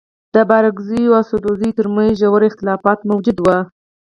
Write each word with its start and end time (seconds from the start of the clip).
د 0.33 0.35
بارکزيو 0.49 1.15
او 1.17 1.23
سدوزيو 1.29 1.77
تر 1.79 1.87
منځ 1.95 2.11
ژور 2.21 2.41
اختلافات 2.49 2.99
موجود 3.09 3.37
وه. 3.45 3.57